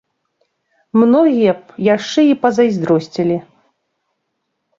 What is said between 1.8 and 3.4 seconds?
яшчэ і пазайздросцілі.